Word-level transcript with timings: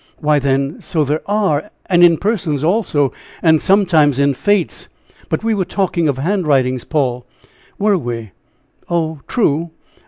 "Why, 0.17 0.39
then, 0.39 0.81
so 0.81 1.03
there 1.03 1.21
are 1.27 1.69
and 1.85 2.03
in 2.03 2.17
persons, 2.17 2.63
also; 2.63 3.13
and 3.43 3.61
sometimes 3.61 4.17
in 4.17 4.33
fates; 4.33 4.89
but 5.29 5.43
we 5.43 5.53
were 5.53 5.63
talking 5.63 6.07
of 6.07 6.17
handwritings, 6.17 6.85
Paul." 6.85 7.23
"Were 7.77 7.99
we? 7.99 8.31
Oh, 8.89 9.19
true. 9.27 9.69